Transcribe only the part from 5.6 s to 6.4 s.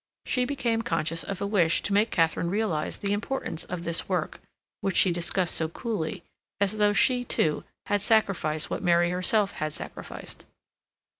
coolly,